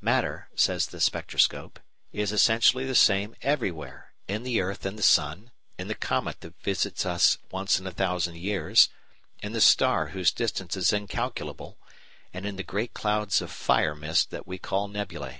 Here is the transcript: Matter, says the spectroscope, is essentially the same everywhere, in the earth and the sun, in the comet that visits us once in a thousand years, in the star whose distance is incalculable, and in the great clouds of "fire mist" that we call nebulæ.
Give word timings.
Matter, 0.00 0.48
says 0.56 0.86
the 0.88 1.00
spectroscope, 1.00 1.78
is 2.12 2.32
essentially 2.32 2.84
the 2.86 2.96
same 2.96 3.36
everywhere, 3.40 4.14
in 4.26 4.42
the 4.42 4.60
earth 4.60 4.84
and 4.84 4.98
the 4.98 5.02
sun, 5.04 5.52
in 5.78 5.86
the 5.86 5.94
comet 5.94 6.40
that 6.40 6.60
visits 6.60 7.06
us 7.06 7.38
once 7.52 7.78
in 7.78 7.86
a 7.86 7.92
thousand 7.92 8.34
years, 8.36 8.88
in 9.44 9.52
the 9.52 9.60
star 9.60 10.08
whose 10.08 10.32
distance 10.32 10.76
is 10.76 10.92
incalculable, 10.92 11.78
and 12.34 12.44
in 12.46 12.56
the 12.56 12.64
great 12.64 12.94
clouds 12.94 13.40
of 13.40 13.52
"fire 13.52 13.94
mist" 13.94 14.30
that 14.30 14.44
we 14.44 14.58
call 14.58 14.88
nebulæ. 14.88 15.34